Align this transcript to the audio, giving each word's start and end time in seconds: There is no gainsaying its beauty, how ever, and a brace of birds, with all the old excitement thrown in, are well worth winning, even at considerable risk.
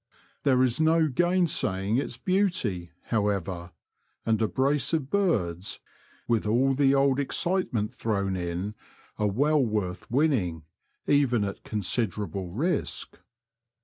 There 0.41 0.63
is 0.63 0.81
no 0.81 1.07
gainsaying 1.07 1.97
its 1.97 2.17
beauty, 2.17 2.89
how 3.09 3.27
ever, 3.27 3.71
and 4.25 4.41
a 4.41 4.47
brace 4.47 4.93
of 4.93 5.11
birds, 5.11 5.79
with 6.27 6.47
all 6.47 6.73
the 6.73 6.95
old 6.95 7.19
excitement 7.19 7.93
thrown 7.93 8.35
in, 8.35 8.73
are 9.19 9.29
well 9.29 9.63
worth 9.63 10.09
winning, 10.09 10.63
even 11.05 11.43
at 11.43 11.63
considerable 11.63 12.47
risk. 12.49 13.19